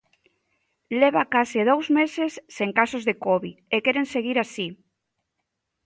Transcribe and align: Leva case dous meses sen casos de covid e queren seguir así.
Leva 1.01 1.23
case 1.35 1.59
dous 1.69 1.85
meses 1.99 2.31
sen 2.57 2.69
casos 2.79 3.03
de 3.09 3.15
covid 3.25 3.55
e 3.75 3.77
queren 3.85 4.05
seguir 4.13 4.37
así. 4.39 4.67